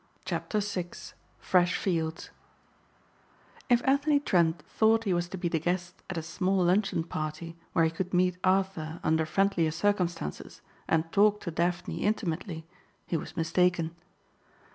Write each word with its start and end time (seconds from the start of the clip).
CHAPTER 0.25 0.61
SIX 0.61 1.13
FRESH 1.37 1.77
FIELDS 1.77 2.31
If 3.69 3.87
Anthony 3.87 4.19
Trent 4.19 4.63
thought 4.63 5.03
he 5.03 5.13
was 5.13 5.27
to 5.29 5.37
be 5.37 5.47
the 5.47 5.59
guest 5.59 6.01
at 6.09 6.17
a 6.17 6.23
small 6.23 6.63
luncheon 6.63 7.03
party 7.03 7.55
where 7.73 7.85
he 7.85 7.91
could 7.91 8.11
meet 8.11 8.37
Arthur 8.43 8.99
under 9.03 9.27
friendlier 9.27 9.69
circumstances 9.69 10.61
and 10.87 11.11
talk 11.11 11.39
to 11.41 11.51
Daphne 11.51 12.01
intimately, 12.01 12.65
he 13.05 13.15
was 13.15 13.37
mistaken. 13.37 13.95